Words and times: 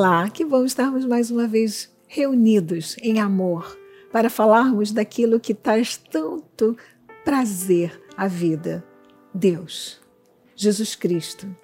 Olá, 0.00 0.30
que 0.30 0.46
bom 0.46 0.64
estarmos 0.64 1.04
mais 1.04 1.30
uma 1.30 1.46
vez 1.46 1.94
reunidos 2.06 2.96
em 3.02 3.20
amor 3.20 3.78
para 4.10 4.30
falarmos 4.30 4.92
daquilo 4.92 5.38
que 5.38 5.52
traz 5.52 5.98
tanto 5.98 6.74
prazer 7.22 8.00
à 8.16 8.26
vida: 8.26 8.82
Deus, 9.34 10.00
Jesus 10.56 10.96
Cristo. 10.96 11.54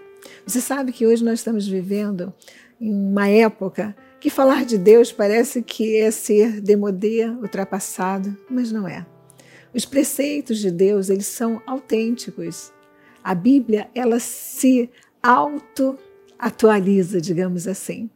Você 0.47 0.61
sabe 0.61 0.93
que 0.93 1.07
hoje 1.07 1.25
nós 1.25 1.39
estamos 1.39 1.67
vivendo 1.67 2.31
em 2.79 2.93
uma 2.93 3.27
época 3.27 3.97
que 4.21 4.29
falar 4.29 4.67
de 4.67 4.77
Deus 4.77 5.11
parece 5.11 5.63
que 5.63 5.97
é 5.97 6.11
ser 6.11 6.61
demodê, 6.61 7.27
ultrapassado, 7.27 8.37
mas 8.51 8.71
não 8.71 8.87
é. 8.87 9.07
Os 9.73 9.87
preceitos 9.87 10.59
de 10.59 10.71
Deus, 10.71 11.09
eles 11.09 11.27
são 11.27 11.63
autênticos. 11.67 12.71
A 13.25 13.35
Bíblia, 13.35 13.89
ela 13.95 14.21
se 14.21 14.91
auto-atualiza, 15.23 17.19
digamos 17.19 17.67
assim. 17.67 18.11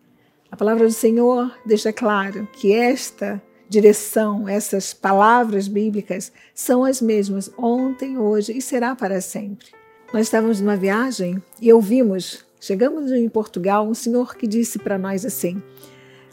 A 0.50 0.56
palavra 0.56 0.84
do 0.84 0.92
Senhor 0.92 1.54
deixa 1.64 1.92
claro 1.92 2.48
que 2.52 2.72
esta 2.72 3.40
direção, 3.68 4.48
essas 4.48 4.92
palavras 4.92 5.68
bíblicas 5.68 6.32
são 6.52 6.84
as 6.84 7.00
mesmas 7.00 7.52
ontem, 7.56 8.18
hoje 8.18 8.58
e 8.58 8.60
será 8.60 8.96
para 8.96 9.20
sempre. 9.20 9.68
Nós 10.12 10.22
estávamos 10.22 10.60
numa 10.60 10.76
viagem 10.76 11.40
e 11.62 11.72
ouvimos, 11.72 12.44
chegamos 12.60 13.12
em 13.12 13.28
Portugal, 13.28 13.86
um 13.86 13.94
senhor 13.94 14.34
que 14.34 14.48
disse 14.48 14.76
para 14.80 14.98
nós 14.98 15.24
assim: 15.24 15.62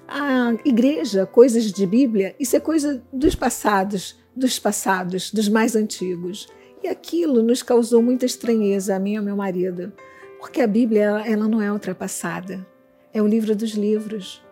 a 0.08 0.55
igreja, 0.66 1.27
coisas 1.27 1.72
de 1.72 1.86
Bíblia, 1.86 2.36
isso 2.39 2.55
é 2.55 2.59
coisa 2.59 3.03
dos 3.13 3.36
passados, 3.36 4.17
dos 4.36 4.58
passados, 4.58 5.31
dos 5.31 5.47
mais 5.47 5.75
antigos. 5.75 6.47
E 6.84 6.88
aquilo 6.88 7.44
nos 7.44 7.61
causou 7.61 8.02
muita 8.02 8.25
estranheza 8.25 8.95
a 8.95 8.99
mim 8.99 9.13
e 9.13 9.17
ao 9.17 9.23
meu 9.23 9.36
marido, 9.36 9.94
porque 10.39 10.61
a 10.61 10.67
Bíblia 10.67 11.23
ela, 11.23 11.47
não 11.47 11.61
é 11.61 11.72
ultrapassada 11.72 12.66
é 13.17 13.21
o 13.21 13.25
livro 13.25 13.55
dos 13.55 13.71
livros. 13.71 14.43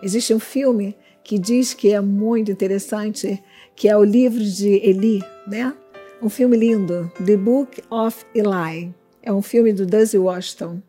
Existe 0.00 0.32
um 0.32 0.38
filme 0.38 0.96
que 1.24 1.38
diz 1.38 1.74
que 1.74 1.92
é 1.92 2.00
muito 2.00 2.52
interessante, 2.52 3.42
que 3.74 3.88
é 3.88 3.96
o 3.96 4.04
livro 4.04 4.44
de 4.44 4.68
Eli, 4.88 5.20
né? 5.44 5.74
Um 6.22 6.28
filme 6.28 6.56
lindo, 6.56 7.10
The 7.26 7.36
Book 7.36 7.82
of 7.90 8.24
Eli. 8.32 8.94
É 9.20 9.32
um 9.32 9.42
filme 9.42 9.72
do 9.72 9.84
Duzzy 9.84 10.18
Washington. 10.18 10.80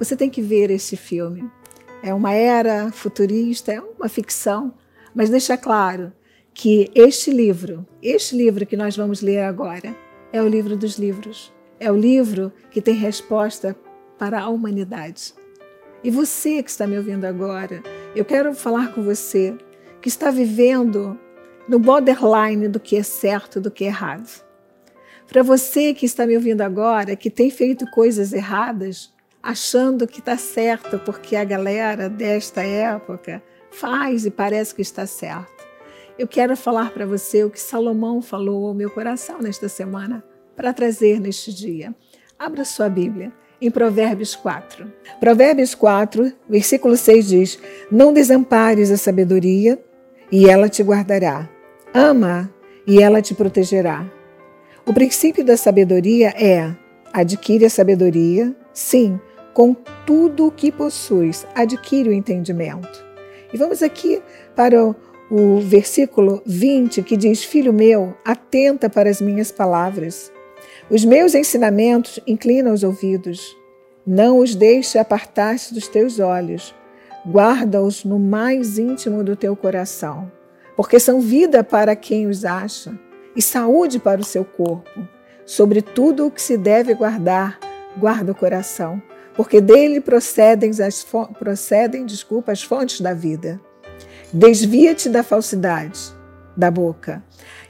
Você 0.00 0.16
tem 0.16 0.28
que 0.28 0.42
ver 0.42 0.68
esse 0.70 0.96
filme. 0.96 1.48
É 2.02 2.12
uma 2.12 2.34
era 2.34 2.90
futurista, 2.90 3.72
é 3.72 3.80
uma 3.80 4.08
ficção, 4.08 4.74
mas 5.14 5.30
deixa 5.30 5.56
claro 5.56 6.12
que 6.52 6.90
este 6.92 7.30
livro, 7.30 7.86
este 8.02 8.34
livro 8.34 8.66
que 8.66 8.76
nós 8.76 8.96
vamos 8.96 9.20
ler 9.20 9.44
agora, 9.44 9.94
é 10.32 10.42
o 10.42 10.48
livro 10.48 10.76
dos 10.76 10.98
livros. 10.98 11.52
É 11.78 11.90
o 11.92 11.96
livro 11.96 12.52
que 12.68 12.82
tem 12.82 12.94
resposta 12.94 13.76
para 14.18 14.40
a 14.40 14.48
humanidade. 14.48 15.37
E 16.02 16.10
você 16.10 16.62
que 16.62 16.70
está 16.70 16.86
me 16.86 16.96
ouvindo 16.96 17.24
agora, 17.24 17.82
eu 18.14 18.24
quero 18.24 18.54
falar 18.54 18.92
com 18.92 19.02
você 19.02 19.56
que 20.00 20.08
está 20.08 20.30
vivendo 20.30 21.18
no 21.68 21.78
borderline 21.78 22.68
do 22.68 22.78
que 22.78 22.96
é 22.96 23.02
certo, 23.02 23.60
do 23.60 23.70
que 23.70 23.84
é 23.84 23.88
errado. 23.88 24.42
Para 25.26 25.42
você 25.42 25.92
que 25.92 26.06
está 26.06 26.24
me 26.24 26.36
ouvindo 26.36 26.62
agora, 26.62 27.16
que 27.16 27.28
tem 27.28 27.50
feito 27.50 27.84
coisas 27.90 28.32
erradas, 28.32 29.12
achando 29.42 30.06
que 30.06 30.20
está 30.20 30.36
certo 30.36 30.98
porque 31.00 31.34
a 31.36 31.44
galera 31.44 32.08
desta 32.08 32.62
época 32.62 33.42
faz 33.70 34.24
e 34.24 34.30
parece 34.30 34.74
que 34.74 34.82
está 34.82 35.04
certo. 35.04 35.66
Eu 36.18 36.26
quero 36.26 36.56
falar 36.56 36.90
para 36.92 37.06
você 37.06 37.44
o 37.44 37.50
que 37.50 37.60
Salomão 37.60 38.22
falou 38.22 38.68
ao 38.68 38.74
meu 38.74 38.90
coração 38.90 39.40
nesta 39.40 39.68
semana 39.68 40.24
para 40.56 40.72
trazer 40.72 41.20
neste 41.20 41.52
dia. 41.52 41.94
Abra 42.38 42.64
sua 42.64 42.88
Bíblia 42.88 43.32
em 43.60 43.70
Provérbios 43.70 44.36
4. 44.36 44.90
Provérbios 45.20 45.74
4, 45.74 46.32
versículo 46.48 46.96
6 46.96 47.28
diz: 47.28 47.58
Não 47.90 48.12
desampares 48.12 48.90
a 48.90 48.96
sabedoria, 48.96 49.78
e 50.30 50.48
ela 50.48 50.68
te 50.68 50.82
guardará. 50.82 51.48
Ama, 51.92 52.52
e 52.86 53.02
ela 53.02 53.20
te 53.20 53.34
protegerá. 53.34 54.06
O 54.86 54.92
princípio 54.92 55.44
da 55.44 55.56
sabedoria 55.56 56.28
é: 56.36 56.74
adquire 57.12 57.64
a 57.64 57.70
sabedoria, 57.70 58.54
sim, 58.72 59.18
com 59.52 59.74
tudo 60.06 60.46
o 60.46 60.52
que 60.52 60.70
possuis, 60.70 61.46
adquire 61.54 62.08
o 62.08 62.12
entendimento. 62.12 63.04
E 63.52 63.56
vamos 63.56 63.82
aqui 63.82 64.22
para 64.54 64.84
o, 64.84 64.94
o 65.30 65.60
versículo 65.60 66.42
20 66.46 67.02
que 67.02 67.16
diz: 67.16 67.42
Filho 67.42 67.72
meu, 67.72 68.14
atenta 68.24 68.88
para 68.88 69.10
as 69.10 69.20
minhas 69.20 69.50
palavras 69.50 70.32
os 70.90 71.04
meus 71.04 71.34
ensinamentos 71.34 72.18
inclinam 72.26 72.72
os 72.72 72.82
ouvidos. 72.82 73.56
Não 74.06 74.38
os 74.38 74.54
deixe 74.54 74.98
apartar-se 74.98 75.74
dos 75.74 75.86
teus 75.86 76.18
olhos. 76.18 76.74
Guarda-os 77.26 78.04
no 78.04 78.18
mais 78.18 78.78
íntimo 78.78 79.22
do 79.22 79.36
teu 79.36 79.54
coração, 79.54 80.30
porque 80.76 80.98
são 80.98 81.20
vida 81.20 81.62
para 81.62 81.94
quem 81.94 82.26
os 82.26 82.44
acha 82.44 82.98
e 83.36 83.42
saúde 83.42 83.98
para 83.98 84.20
o 84.20 84.24
seu 84.24 84.44
corpo. 84.44 85.06
Sobre 85.44 85.82
tudo 85.82 86.26
o 86.26 86.30
que 86.30 86.40
se 86.40 86.56
deve 86.56 86.94
guardar, 86.94 87.58
guarda 87.98 88.32
o 88.32 88.34
coração, 88.34 89.02
porque 89.34 89.60
dele 89.60 90.00
procedem 90.00 90.70
as 90.70 91.06
procedem, 91.38 92.06
desculpa, 92.06 92.52
as 92.52 92.62
fontes 92.62 93.00
da 93.00 93.12
vida. 93.12 93.60
Desvia-te 94.32 95.08
da 95.08 95.22
falsidade 95.22 96.17
da 96.58 96.72
boca 96.72 97.22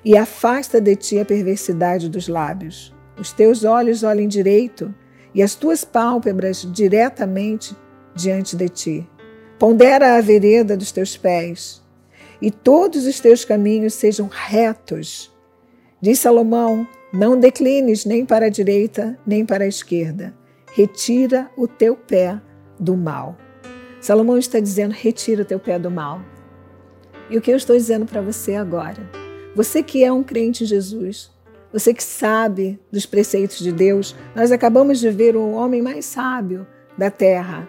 e 0.03 0.16
afasta 0.16 0.81
de 0.81 0.97
ti 0.97 1.19
a 1.19 1.25
perversidade 1.25 2.09
dos 2.09 2.26
lábios. 2.26 2.94
Os 3.19 3.32
teus 3.32 3.62
olhos 3.65 4.03
olhem 4.03 4.26
direito 4.26 4.94
e 5.34 5.43
as 5.43 5.54
tuas 5.54 5.84
pálpebras 5.84 6.66
diretamente 6.72 7.77
diante 8.15 8.56
de 8.56 8.69
ti. 8.71 9.10
Pondera 9.59 10.16
a 10.16 10.21
vereda 10.22 10.75
dos 10.75 10.91
teus 10.91 11.19
pés 11.19 11.82
e 12.41 12.50
todos 12.50 13.04
os 13.04 13.21
teus 13.21 13.44
caminhos 13.44 13.93
sejam 13.93 14.28
retos. 14.32 15.31
Diz 16.00 16.21
Salomão: 16.21 16.87
Não 17.12 17.38
declines 17.38 18.06
nem 18.06 18.25
para 18.25 18.47
a 18.47 18.50
direita 18.50 19.19
nem 19.27 19.44
para 19.44 19.65
a 19.65 19.69
esquerda. 19.69 20.34
Retira 20.72 21.50
o 21.56 21.69
teu 21.69 21.94
pé 21.94 22.41
do 22.81 22.97
mal. 22.97 23.37
Salomão 24.00 24.38
está 24.38 24.60
dizendo: 24.60 24.93
retira 24.93 25.43
o 25.43 25.44
teu 25.44 25.59
pé 25.59 25.78
do 25.78 25.91
mal. 25.91 26.22
E 27.31 27.37
o 27.37 27.41
que 27.41 27.50
eu 27.50 27.56
estou 27.56 27.77
dizendo 27.77 28.06
para 28.06 28.22
você 28.22 28.55
agora? 28.55 29.09
Você 29.55 29.83
que 29.83 30.03
é 30.03 30.11
um 30.11 30.22
crente 30.22 30.65
em 30.65 30.66
Jesus, 30.66 31.31
você 31.71 31.93
que 31.93 32.03
sabe 32.03 32.81
dos 32.91 33.05
preceitos 33.05 33.59
de 33.59 33.71
Deus, 33.71 34.16
nós 34.34 34.50
acabamos 34.50 34.99
de 34.99 35.11
ver 35.11 35.37
o 35.37 35.50
homem 35.50 35.83
mais 35.83 36.06
sábio 36.06 36.66
da 36.97 37.11
terra. 37.11 37.69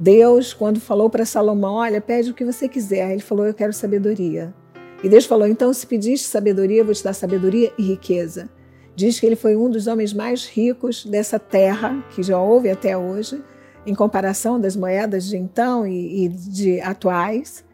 Deus, 0.00 0.54
quando 0.54 0.80
falou 0.80 1.10
para 1.10 1.26
Salomão, 1.26 1.74
olha, 1.74 2.00
pede 2.00 2.30
o 2.30 2.34
que 2.34 2.44
você 2.44 2.68
quiser, 2.68 3.12
ele 3.12 3.20
falou, 3.20 3.46
eu 3.46 3.52
quero 3.52 3.72
sabedoria. 3.72 4.54
E 5.02 5.08
Deus 5.08 5.26
falou, 5.26 5.46
então 5.46 5.72
se 5.72 5.86
pediste 5.86 6.26
sabedoria, 6.26 6.80
eu 6.80 6.84
vou 6.84 6.94
te 6.94 7.04
dar 7.04 7.12
sabedoria 7.12 7.72
e 7.76 7.82
riqueza. 7.82 8.48
Diz 8.96 9.20
que 9.20 9.26
ele 9.26 9.36
foi 9.36 9.54
um 9.54 9.68
dos 9.70 9.86
homens 9.86 10.12
mais 10.12 10.46
ricos 10.46 11.04
dessa 11.04 11.38
terra, 11.38 12.02
que 12.14 12.22
já 12.22 12.40
houve 12.40 12.70
até 12.70 12.96
hoje, 12.96 13.42
em 13.86 13.94
comparação 13.94 14.60
das 14.60 14.74
moedas 14.74 15.26
de 15.26 15.36
então 15.36 15.86
e, 15.86 16.24
e 16.24 16.28
de 16.28 16.80
atuais. 16.80 17.64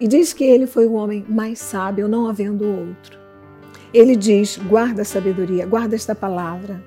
E 0.00 0.08
diz 0.08 0.32
que 0.32 0.44
ele 0.44 0.66
foi 0.66 0.86
o 0.86 0.94
homem 0.94 1.24
mais 1.28 1.58
sábio, 1.58 2.08
não 2.08 2.28
havendo 2.28 2.66
outro. 2.66 3.18
Ele 3.92 4.16
diz: 4.16 4.58
guarda 4.68 5.02
a 5.02 5.04
sabedoria, 5.04 5.66
guarda 5.66 5.94
esta 5.94 6.14
palavra. 6.14 6.82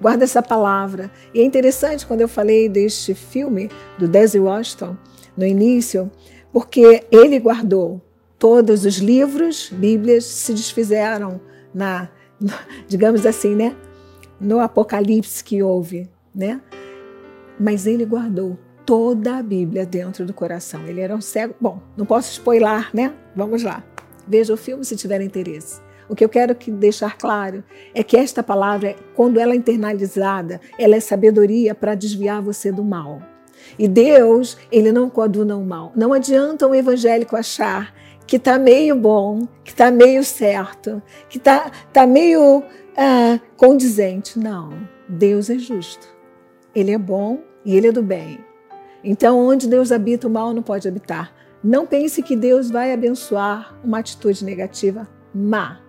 Guarda 0.00 0.24
essa 0.24 0.42
palavra. 0.42 1.10
E 1.32 1.40
é 1.40 1.44
interessante 1.44 2.04
quando 2.04 2.22
eu 2.22 2.28
falei 2.28 2.68
deste 2.68 3.14
filme 3.14 3.70
do 3.98 4.08
Desi 4.08 4.38
Washington 4.38 4.96
no 5.36 5.46
início, 5.46 6.10
porque 6.52 7.04
ele 7.10 7.38
guardou 7.38 8.00
todos 8.38 8.84
os 8.84 8.96
livros, 8.96 9.70
Bíblias 9.72 10.24
se 10.24 10.52
desfizeram 10.52 11.40
na, 11.72 12.08
digamos 12.88 13.24
assim, 13.24 13.54
né, 13.54 13.76
no 14.40 14.58
apocalipse 14.58 15.44
que 15.44 15.62
houve, 15.62 16.10
né? 16.34 16.60
Mas 17.58 17.86
ele 17.86 18.04
guardou 18.04 18.58
toda 18.84 19.36
a 19.36 19.42
Bíblia 19.42 19.86
dentro 19.86 20.24
do 20.24 20.32
coração. 20.32 20.86
Ele 20.86 21.00
era 21.00 21.14
um 21.14 21.20
cego. 21.20 21.54
Bom, 21.60 21.80
não 21.96 22.06
posso 22.06 22.32
spoiler, 22.32 22.88
né? 22.94 23.12
Vamos 23.34 23.62
lá. 23.62 23.84
Veja 24.26 24.52
o 24.52 24.56
filme 24.56 24.84
se 24.84 24.96
tiver 24.96 25.20
interesse. 25.20 25.80
O 26.08 26.14
que 26.14 26.24
eu 26.24 26.28
quero 26.28 26.54
que 26.54 26.70
deixar 26.70 27.16
claro 27.16 27.64
é 27.94 28.02
que 28.02 28.16
esta 28.16 28.42
palavra, 28.42 28.94
quando 29.14 29.40
ela 29.40 29.52
é 29.52 29.56
internalizada, 29.56 30.60
ela 30.78 30.96
é 30.96 31.00
sabedoria 31.00 31.74
para 31.74 31.94
desviar 31.94 32.42
você 32.42 32.70
do 32.70 32.84
mal. 32.84 33.22
E 33.78 33.88
Deus, 33.88 34.58
ele 34.70 34.92
não 34.92 35.08
coaduna 35.08 35.56
o 35.56 35.64
mal. 35.64 35.92
Não 35.96 36.12
adianta 36.12 36.66
um 36.66 36.74
evangélico 36.74 37.36
achar 37.36 37.94
que 38.26 38.36
está 38.36 38.58
meio 38.58 38.96
bom, 38.96 39.46
que 39.64 39.70
está 39.70 39.90
meio 39.90 40.24
certo, 40.24 41.02
que 41.28 41.38
está 41.38 41.70
tá 41.92 42.06
meio 42.06 42.62
ah, 42.96 43.40
condizente. 43.56 44.38
Não, 44.38 44.70
Deus 45.08 45.50
é 45.50 45.58
justo. 45.58 46.06
Ele 46.74 46.90
é 46.90 46.98
bom 46.98 47.40
e 47.64 47.76
ele 47.76 47.88
é 47.88 47.92
do 47.92 48.02
bem. 48.02 48.38
Então, 49.04 49.38
onde 49.38 49.68
Deus 49.68 49.90
habita, 49.90 50.28
o 50.28 50.30
mal 50.30 50.52
não 50.52 50.62
pode 50.62 50.86
habitar. 50.86 51.32
Não 51.62 51.86
pense 51.86 52.22
que 52.22 52.36
Deus 52.36 52.70
vai 52.70 52.92
abençoar 52.92 53.78
uma 53.84 53.98
atitude 53.98 54.44
negativa 54.44 55.08
má. 55.34 55.82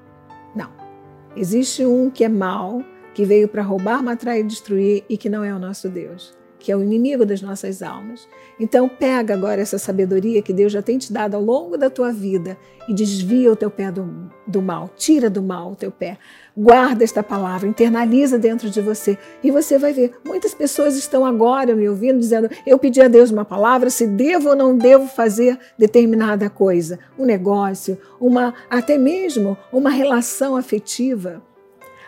Existe 1.35 1.83
um 1.83 2.11
que 2.11 2.23
é 2.23 2.29
mau, 2.29 2.83
que 3.15 3.25
veio 3.25 3.47
para 3.47 3.63
roubar, 3.63 4.03
matar 4.03 4.37
e 4.37 4.43
destruir 4.43 5.03
e 5.09 5.17
que 5.17 5.29
não 5.29 5.43
é 5.43 5.53
o 5.53 5.57
nosso 5.57 5.89
Deus. 5.89 6.37
Que 6.63 6.71
é 6.71 6.77
o 6.77 6.81
inimigo 6.81 7.25
das 7.25 7.41
nossas 7.41 7.83
almas. 7.83 8.25
Então, 8.57 8.87
pega 8.87 9.33
agora 9.33 9.61
essa 9.61 9.77
sabedoria 9.77 10.41
que 10.41 10.53
Deus 10.53 10.71
já 10.71 10.81
tem 10.81 10.97
te 10.97 11.11
dado 11.11 11.35
ao 11.35 11.43
longo 11.43 11.77
da 11.77 11.89
tua 11.89 12.13
vida 12.13 12.57
e 12.87 12.93
desvia 12.93 13.51
o 13.51 13.55
teu 13.55 13.69
pé 13.69 13.91
do, 13.91 14.31
do 14.47 14.61
mal, 14.61 14.89
tira 14.95 15.29
do 15.29 15.41
mal 15.41 15.73
o 15.73 15.75
teu 15.75 15.91
pé. 15.91 16.17
Guarda 16.55 17.03
esta 17.03 17.21
palavra, 17.21 17.67
internaliza 17.67 18.39
dentro 18.39 18.69
de 18.69 18.79
você 18.79 19.17
e 19.43 19.51
você 19.51 19.77
vai 19.77 19.91
ver. 19.91 20.13
Muitas 20.25 20.53
pessoas 20.53 20.95
estão 20.95 21.25
agora 21.25 21.75
me 21.75 21.89
ouvindo 21.89 22.17
dizendo: 22.17 22.49
Eu 22.65 22.79
pedi 22.79 23.01
a 23.01 23.09
Deus 23.09 23.29
uma 23.29 23.43
palavra, 23.43 23.89
se 23.89 24.07
devo 24.07 24.49
ou 24.49 24.55
não 24.55 24.77
devo 24.77 25.05
fazer 25.05 25.59
determinada 25.77 26.49
coisa, 26.49 26.97
um 27.19 27.25
negócio, 27.25 27.97
uma 28.21 28.53
até 28.69 28.97
mesmo 28.97 29.57
uma 29.73 29.89
relação 29.89 30.55
afetiva 30.55 31.43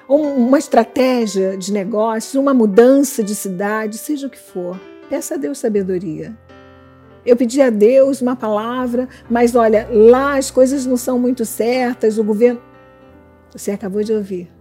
uma 0.07 0.57
estratégia 0.57 1.57
de 1.57 1.73
negócio, 1.73 2.39
uma 2.39 2.53
mudança 2.53 3.23
de 3.23 3.33
cidade, 3.33 3.97
seja 3.97 4.27
o 4.27 4.29
que 4.29 4.37
for. 4.37 4.79
Peça 5.09 5.35
a 5.35 5.37
Deus 5.37 5.57
sabedoria. 5.57 6.37
Eu 7.25 7.35
pedi 7.35 7.59
a 7.61 7.71
Deus 7.71 8.21
uma 8.21 8.35
palavra, 8.35 9.09
mas 9.29 9.55
olha, 9.55 9.87
lá 9.91 10.37
as 10.37 10.51
coisas 10.51 10.85
não 10.85 10.95
são 10.95 11.17
muito 11.17 11.43
certas, 11.43 12.19
o 12.19 12.23
governo. 12.23 12.61
Você 13.51 13.71
acabou 13.71 14.03
de 14.03 14.13
ouvir. 14.13 14.51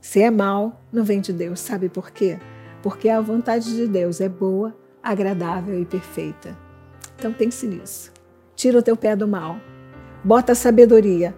Se 0.00 0.20
é 0.20 0.30
mal, 0.30 0.82
não 0.92 1.04
vem 1.04 1.20
de 1.20 1.32
Deus. 1.32 1.60
Sabe 1.60 1.88
por 1.88 2.10
quê? 2.10 2.38
Porque 2.82 3.08
a 3.08 3.20
vontade 3.20 3.74
de 3.74 3.86
Deus 3.86 4.20
é 4.20 4.28
boa, 4.28 4.76
agradável 5.02 5.80
e 5.80 5.84
perfeita. 5.84 6.56
Então 7.16 7.32
pense 7.32 7.66
nisso. 7.66 8.12
Tira 8.56 8.78
o 8.78 8.82
teu 8.82 8.96
pé 8.96 9.14
do 9.14 9.28
mal. 9.28 9.56
Bota 10.24 10.52
a 10.52 10.54
sabedoria 10.56 11.34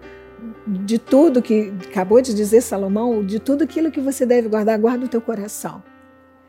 de 0.67 0.99
tudo 0.99 1.41
que 1.41 1.71
acabou 1.89 2.21
de 2.21 2.33
dizer 2.33 2.61
Salomão, 2.61 3.25
de 3.25 3.39
tudo 3.39 3.63
aquilo 3.63 3.89
que 3.89 4.01
você 4.01 4.25
deve 4.25 4.49
guardar, 4.49 4.77
guarda 4.77 5.05
o 5.05 5.09
teu 5.09 5.21
coração. 5.21 5.81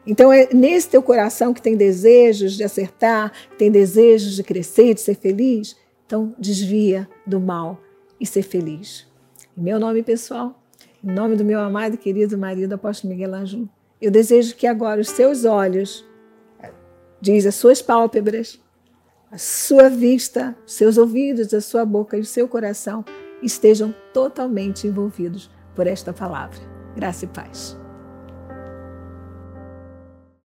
Então 0.06 0.32
é 0.32 0.48
nesse 0.52 0.88
teu 0.88 1.02
coração 1.02 1.54
que 1.54 1.62
tem 1.62 1.76
desejos 1.76 2.54
de 2.54 2.64
acertar, 2.64 3.32
tem 3.56 3.70
desejos 3.70 4.34
de 4.34 4.42
crescer, 4.42 4.94
de 4.94 5.00
ser 5.00 5.14
feliz, 5.14 5.76
então 6.06 6.34
desvia 6.38 7.08
do 7.26 7.38
mal 7.38 7.80
e 8.18 8.26
ser 8.26 8.42
feliz. 8.42 9.06
Em 9.56 9.62
meu 9.62 9.78
nome 9.78 10.02
pessoal, 10.02 10.60
em 11.04 11.12
nome 11.12 11.36
do 11.36 11.44
meu 11.44 11.60
amado 11.60 11.94
e 11.94 11.98
querido 11.98 12.36
marido 12.36 12.72
apóstolo 12.72 13.12
Miguel 13.12 13.34
Anjo, 13.34 13.68
eu 14.00 14.10
desejo 14.10 14.56
que 14.56 14.66
agora 14.66 15.00
os 15.00 15.10
seus 15.10 15.44
olhos, 15.44 16.04
diz 17.20 17.46
as 17.46 17.54
suas 17.54 17.82
pálpebras, 17.82 18.60
a 19.30 19.36
sua 19.36 19.90
vista, 19.90 20.56
seus 20.66 20.96
ouvidos, 20.96 21.52
a 21.52 21.60
sua 21.60 21.84
boca 21.84 22.16
e 22.16 22.20
o 22.20 22.24
seu 22.24 22.48
coração 22.48 23.04
estejam 23.42 23.94
totalmente 24.12 24.86
envolvidos 24.86 25.50
por 25.74 25.86
esta 25.86 26.12
palavra. 26.12 26.58
Graça 26.96 27.24
e 27.24 27.28
paz. 27.28 27.77